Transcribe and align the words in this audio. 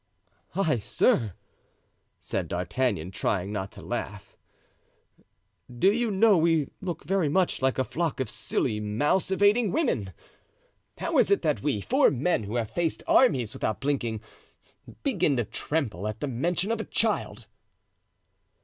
"Heigh, 0.55 0.79
sir," 0.79 1.33
said 2.19 2.47
D'Artagnan, 2.47 3.11
trying 3.11 3.53
to 3.53 3.81
laugh, 3.83 4.35
"do 5.71 5.91
you 5.91 6.09
know 6.09 6.35
we 6.39 6.69
look 6.81 7.03
very 7.03 7.29
much 7.29 7.61
like 7.61 7.77
a 7.77 7.83
flock 7.83 8.19
of 8.19 8.27
silly, 8.27 8.79
mouse 8.79 9.29
evading 9.29 9.71
women! 9.71 10.11
How 10.97 11.19
is 11.19 11.29
it 11.29 11.43
that 11.43 11.61
we, 11.61 11.81
four 11.81 12.09
men 12.09 12.45
who 12.45 12.55
have 12.55 12.71
faced 12.71 13.03
armies 13.05 13.53
without 13.53 13.79
blinking, 13.79 14.21
begin 15.03 15.37
to 15.37 15.45
tremble 15.45 16.07
at 16.07 16.19
the 16.19 16.27
mention 16.27 16.71
of 16.71 16.81
a 16.81 16.85
child?" 16.85 17.45